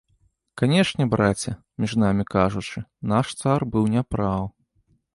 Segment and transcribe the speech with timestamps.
[0.61, 1.53] Канешне, браце,
[1.85, 4.53] між намі кажучы, наш цар быў не праў.